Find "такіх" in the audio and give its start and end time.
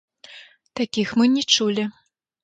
0.79-1.11